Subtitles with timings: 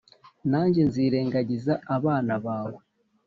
[0.51, 2.79] nanjye nzirengagiza abana bawe.